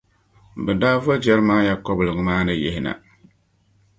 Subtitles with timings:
[0.63, 2.91] bɛ daa vo Jeremiah kɔbiliga maa ni yihina.